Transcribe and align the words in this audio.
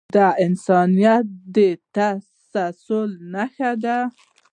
دا 0.15 0.27
د 0.33 0.37
انسانیت 0.45 1.25
د 1.55 1.57
تسلسل 1.95 3.09
نښه 3.33 3.71
ده. 3.83 3.97